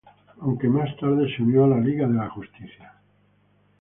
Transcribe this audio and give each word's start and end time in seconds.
Aunque, 0.39 0.67
más 0.67 0.89
tarde 0.99 1.27
se 1.35 1.43
unió 1.43 1.65
a 1.65 1.67
la 1.67 1.77
Liga 1.79 2.07
de 2.07 2.15
la 2.15 2.27
Justicia. 2.31 2.95